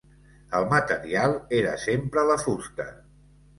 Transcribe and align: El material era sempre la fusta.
El 0.59 0.63
material 0.71 1.37
era 1.59 1.75
sempre 1.83 2.25
la 2.33 2.41
fusta. 2.47 2.91